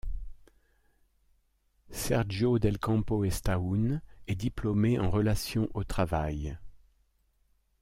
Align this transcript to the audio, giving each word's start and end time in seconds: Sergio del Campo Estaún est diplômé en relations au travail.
Sergio 1.91 2.57
del 2.57 2.79
Campo 2.79 3.23
Estaún 3.23 4.01
est 4.25 4.35
diplômé 4.35 4.97
en 4.97 5.11
relations 5.11 5.67
au 5.75 5.83
travail. 5.83 6.57